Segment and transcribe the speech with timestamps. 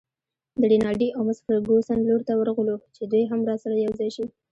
[0.59, 4.25] د رینالډي او مس فرګوسن لور ته ورغلو چې دوی هم راسره یوځای شي.